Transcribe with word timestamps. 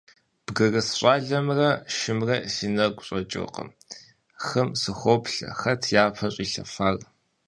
Бгырыс 0.45 0.89
щӀалэмрэ 0.99 1.69
шымрэ 1.97 2.35
си 2.53 2.67
нэгу 2.75 3.03
щӀэкӀыркъым, 3.07 3.69
хым 4.45 4.69
сыхоплъэ: 4.81 5.47
хэт 5.59 5.81
япэ 6.03 6.27
щӀилъэфар? 6.33 6.95